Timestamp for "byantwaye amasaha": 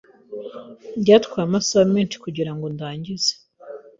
1.01-1.85